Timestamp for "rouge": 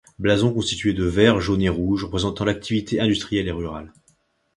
1.69-2.05